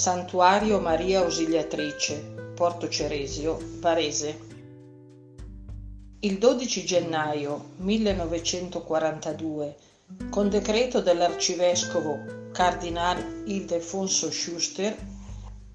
Santuario 0.00 0.80
Maria 0.80 1.20
Ausiliatrice, 1.20 2.54
Porto 2.54 2.88
Ceresio, 2.88 3.58
Varese. 3.80 4.40
Il 6.20 6.38
12 6.38 6.84
gennaio 6.86 7.72
1942, 7.76 9.76
con 10.30 10.48
decreto 10.48 11.02
dell'arcivescovo 11.02 12.48
Cardinal 12.50 13.42
Ildefonso 13.44 14.30
Schuster, 14.30 14.96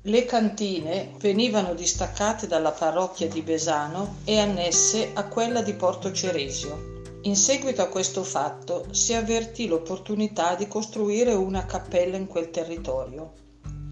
le 0.02 0.26
cantine 0.26 1.12
venivano 1.20 1.76
distaccate 1.76 2.48
dalla 2.48 2.71
parrocchia 2.71 3.27
di 3.27 3.44
Besano 3.44 4.16
e 4.23 4.39
annesse 4.39 5.12
a 5.13 5.27
quella 5.27 5.62
di 5.62 5.76
Porto 5.76 6.12
Ceresio. 6.12 7.03
In 7.26 7.35
seguito 7.35 7.84
a 7.84 7.89
questo 7.89 8.23
fatto 8.23 8.88
si 8.89 9.13
avvertì 9.13 9.67
l'opportunità 9.67 10.55
di 10.55 10.67
costruire 10.67 11.34
una 11.34 11.67
cappella 11.67 12.17
in 12.17 12.26
quel 12.26 12.49
territorio. 12.49 13.44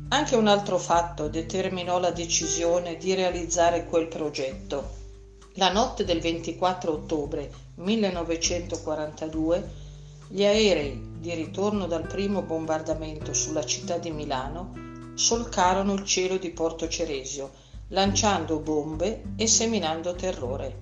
Anche 0.09 0.35
un 0.35 0.47
altro 0.47 0.77
fatto 0.77 1.27
determinò 1.27 1.99
la 1.99 2.11
decisione 2.11 2.97
di 2.97 3.13
realizzare 3.13 3.85
quel 3.85 4.07
progetto. 4.07 5.01
La 5.53 5.71
notte 5.71 6.03
del 6.05 6.19
24 6.19 6.91
ottobre 6.91 7.51
1942 7.75 9.69
gli 10.27 10.43
aerei 10.43 11.17
di 11.19 11.33
ritorno 11.33 11.87
dal 11.87 12.07
primo 12.07 12.41
bombardamento 12.41 13.33
sulla 13.33 13.65
città 13.65 13.97
di 13.97 14.11
Milano 14.11 15.11
solcarono 15.15 15.93
il 15.93 16.03
cielo 16.05 16.37
di 16.37 16.49
Porto 16.49 16.87
Ceresio, 16.87 17.51
lanciando 17.89 18.59
bombe 18.59 19.23
e 19.35 19.47
seminando 19.47 20.15
terrore. 20.15 20.81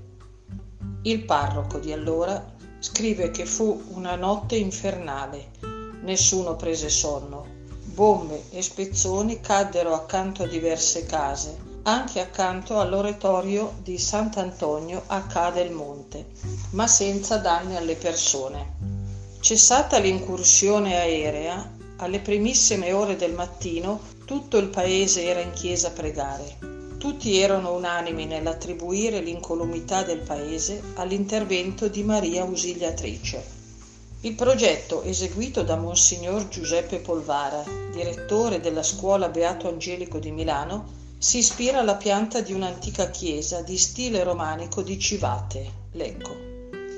Il 1.03 1.23
parroco 1.23 1.79
di 1.79 1.91
allora 1.91 2.53
scrive 2.79 3.31
che 3.31 3.45
fu 3.45 3.81
una 3.89 4.15
notte 4.15 4.55
infernale. 4.55 5.51
Nessuno 6.01 6.55
prese 6.55 6.89
sonno 6.89 7.60
Bombe 8.01 8.45
e 8.49 8.63
spezzoni 8.63 9.41
caddero 9.41 9.93
accanto 9.93 10.41
a 10.41 10.47
diverse 10.47 11.05
case, 11.05 11.55
anche 11.83 12.19
accanto 12.19 12.79
all'oratorio 12.79 13.73
di 13.83 13.99
Sant'Antonio 13.99 15.03
a 15.05 15.21
Ca 15.27 15.51
del 15.51 15.69
Monte, 15.69 16.25
ma 16.71 16.87
senza 16.87 17.37
danni 17.37 17.75
alle 17.75 17.93
persone. 17.93 18.73
Cessata 19.39 19.99
l'incursione 19.99 20.95
aerea, 20.95 21.77
alle 21.97 22.19
primissime 22.21 22.91
ore 22.91 23.15
del 23.17 23.33
mattino 23.33 23.99
tutto 24.25 24.57
il 24.57 24.69
paese 24.69 25.23
era 25.23 25.41
in 25.41 25.51
chiesa 25.51 25.89
a 25.89 25.91
pregare. 25.91 26.57
Tutti 26.97 27.37
erano 27.37 27.75
unanimi 27.75 28.25
nell'attribuire 28.25 29.19
l'incolumità 29.19 30.01
del 30.01 30.21
paese 30.21 30.81
all'intervento 30.95 31.87
di 31.87 32.01
Maria 32.01 32.41
Ausiliatrice. 32.41 33.60
Il 34.23 34.35
progetto, 34.35 35.01
eseguito 35.01 35.63
da 35.63 35.77
Monsignor 35.77 36.47
Giuseppe 36.47 36.99
Polvara, 36.99 37.63
direttore 37.91 38.59
della 38.59 38.83
Scuola 38.83 39.29
Beato 39.29 39.67
Angelico 39.67 40.19
di 40.19 40.29
Milano, 40.29 40.85
si 41.17 41.39
ispira 41.39 41.79
alla 41.79 41.95
pianta 41.95 42.39
di 42.39 42.53
un'antica 42.53 43.09
chiesa 43.09 43.63
di 43.63 43.79
stile 43.79 44.21
romanico 44.21 44.83
di 44.83 44.99
Civate, 44.99 45.71
Lecco. 45.93 46.37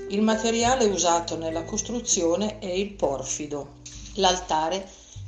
Il 0.10 0.22
materiale 0.22 0.84
usato 0.84 1.38
nella 1.38 1.64
costruzione 1.64 2.60
è 2.60 2.70
il 2.70 2.92
porfido. 2.92 3.76
L'altare 4.16 4.86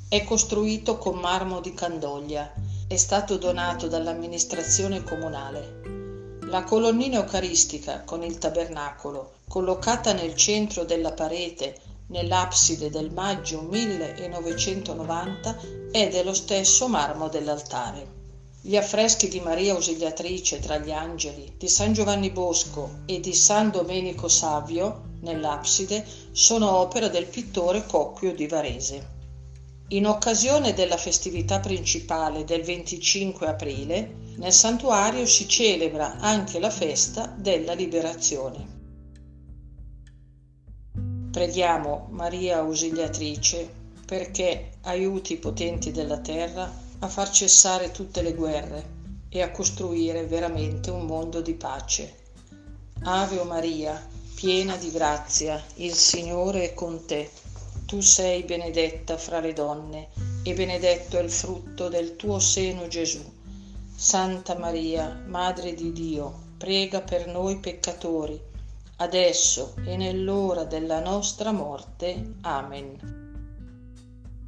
è 0.10 0.22
costruito 0.26 0.98
con 0.98 1.16
marmo 1.16 1.62
di 1.62 1.74
Candoglia. 1.74 2.52
È 2.90 2.98
stato 2.98 3.38
donato 3.38 3.88
dall'amministrazione 3.88 5.02
comunale. 5.02 6.40
La 6.48 6.64
colonnina 6.64 7.20
eucaristica 7.20 8.02
con 8.02 8.22
il 8.22 8.38
tabernacolo, 8.38 9.32
collocata 9.48 10.12
nel 10.12 10.36
centro 10.36 10.84
della 10.84 11.14
parete 11.14 11.85
nell'abside 12.08 12.90
del 12.90 13.12
maggio 13.12 13.62
1990 13.62 15.58
è 15.92 16.10
dello 16.10 16.34
stesso 16.34 16.88
marmo 16.88 17.28
dell'altare. 17.30 18.14
Gli 18.62 18.76
affreschi 18.76 19.28
di 19.28 19.40
Maria 19.40 19.74
Ausiliatrice 19.74 20.60
tra 20.60 20.78
gli 20.78 20.92
angeli, 20.92 21.54
di 21.58 21.68
San 21.68 21.94
Giovanni 21.94 22.32
Bosco 22.32 23.02
e 23.06 23.20
di 23.20 23.34
San 23.34 23.70
Domenico 23.70 24.28
Savio 24.28 25.14
nell'abside 25.22 26.06
sono 26.32 26.78
opera 26.78 27.08
del 27.08 27.28
pittore 27.28 27.86
Cocchio 27.86 28.34
di 28.34 28.48
Varese. 28.48 29.14
In 29.90 30.08
occasione 30.08 30.74
della 30.74 30.98
festività 30.98 31.60
principale 31.60 32.44
del 32.44 32.64
25 32.64 33.46
aprile, 33.46 34.16
nel 34.38 34.52
santuario 34.52 35.28
si 35.28 35.48
celebra 35.48 36.18
anche 36.20 36.60
la 36.60 36.72
festa 36.72 37.32
della 37.38 37.74
liberazione. 37.74 38.75
Preghiamo 41.36 42.08
Maria 42.12 42.60
Ausiliatrice 42.60 43.70
perché 44.06 44.78
aiuti 44.84 45.34
i 45.34 45.38
potenti 45.38 45.92
della 45.92 46.20
terra 46.20 46.72
a 47.00 47.10
far 47.10 47.30
cessare 47.30 47.92
tutte 47.92 48.22
le 48.22 48.34
guerre 48.34 48.90
e 49.28 49.42
a 49.42 49.52
costruire 49.52 50.28
veramente 50.28 50.92
un 50.92 51.06
mondo 51.06 51.42
di 51.42 51.54
pace. 51.54 52.16
Ave 53.04 53.44
Maria, 53.44 54.02
piena 54.34 54.78
di 54.78 54.90
grazia, 54.92 55.62
il 55.76 55.94
Signore 55.94 56.72
è 56.72 56.74
con 56.74 57.06
te. 57.06 57.30
Tu 57.86 58.00
sei 58.00 58.44
benedetta 58.44 59.18
fra 59.18 59.42
le 59.42 59.52
donne 59.52 60.08
e 60.42 60.54
benedetto 60.54 61.18
è 61.18 61.22
il 61.22 61.30
frutto 61.30 61.90
del 61.90 62.16
tuo 62.16 62.40
seno 62.40 62.88
Gesù. 62.88 63.22
Santa 63.94 64.58
Maria, 64.58 65.22
Madre 65.28 65.74
di 65.74 65.92
Dio, 65.92 66.34
prega 66.58 67.02
per 67.02 67.28
noi 67.28 67.58
peccatori 67.58 68.54
adesso 68.98 69.76
e 69.84 69.98
nell'ora 69.98 70.64
della 70.64 71.02
nostra 71.02 71.52
morte. 71.52 72.36
Amen. 72.42 73.24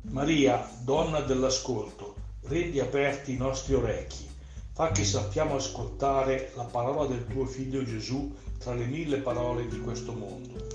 Maria, 0.10 0.66
donna 0.84 1.20
dell'ascolto, 1.20 2.16
rendi 2.44 2.80
aperti 2.80 3.34
i 3.34 3.38
nostri 3.38 3.74
orecchi, 3.74 4.26
fa 4.72 4.92
che 4.92 5.04
sappiamo 5.04 5.56
ascoltare 5.56 6.52
la 6.56 6.64
parola 6.64 7.06
del 7.06 7.28
tuo 7.28 7.46
Figlio 7.46 7.84
Gesù 7.84 8.34
tra 8.58 8.74
le 8.74 8.86
mille 8.86 9.18
parole 9.18 9.68
di 9.68 9.82
questo 9.82 10.14
mondo. 10.14 10.66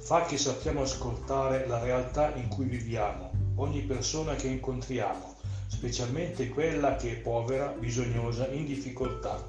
Fa 0.00 0.24
che 0.26 0.36
sappiamo 0.36 0.82
ascoltare 0.82 1.66
la 1.66 1.78
realtà 1.78 2.34
in 2.34 2.48
cui 2.48 2.66
viviamo, 2.66 3.30
ogni 3.56 3.80
persona 3.82 4.34
che 4.34 4.48
incontriamo, 4.48 5.36
specialmente 5.68 6.48
quella 6.50 6.96
che 6.96 7.12
è 7.12 7.16
povera, 7.16 7.68
bisognosa, 7.68 8.46
in 8.48 8.66
difficoltà. 8.66 9.42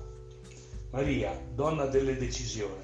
Maria, 0.91 1.37
donna 1.53 1.85
delle 1.85 2.15
decisioni, 2.15 2.81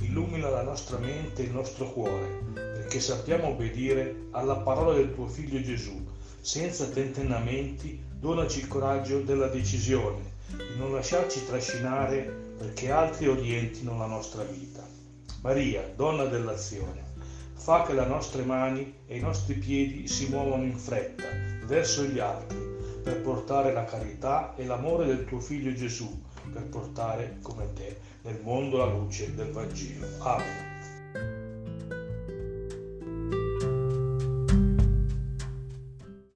illumina 0.00 0.48
la 0.48 0.62
nostra 0.62 0.98
mente 0.98 1.42
e 1.42 1.46
il 1.46 1.52
nostro 1.52 1.90
cuore, 1.92 2.26
perché 2.54 3.00
sappiamo 3.00 3.48
obbedire 3.48 4.26
alla 4.32 4.56
parola 4.56 4.94
del 4.94 5.14
tuo 5.14 5.26
Figlio 5.26 5.60
Gesù, 5.60 6.04
senza 6.40 6.86
tentennamenti, 6.86 8.02
donaci 8.18 8.60
il 8.60 8.68
coraggio 8.68 9.20
della 9.20 9.48
decisione, 9.48 10.38
di 10.48 10.78
non 10.78 10.92
lasciarci 10.92 11.46
trascinare 11.46 12.48
perché 12.56 12.90
altri 12.90 13.28
orientino 13.28 13.96
la 13.96 14.06
nostra 14.06 14.42
vita. 14.42 14.86
Maria, 15.42 15.90
donna 15.94 16.24
dell'azione, 16.24 17.02
fa 17.54 17.84
che 17.84 17.94
le 17.94 18.06
nostre 18.06 18.42
mani 18.42 18.94
e 19.06 19.16
i 19.16 19.20
nostri 19.20 19.54
piedi 19.54 20.08
si 20.08 20.28
muovano 20.28 20.64
in 20.64 20.76
fretta 20.76 21.24
verso 21.66 22.02
gli 22.04 22.18
altri 22.18 22.58
per 23.02 23.20
portare 23.20 23.72
la 23.72 23.84
carità 23.84 24.54
e 24.56 24.64
l'amore 24.64 25.06
del 25.06 25.24
tuo 25.24 25.40
Figlio 25.40 25.72
Gesù, 25.72 26.22
per 26.50 26.64
portare 26.64 27.38
come 27.42 27.72
te 27.72 27.98
nel 28.22 28.40
mondo 28.42 28.78
la 28.78 28.86
luce 28.86 29.34
del 29.34 29.50
Vangelo. 29.50 30.06
Amen. 30.18 30.99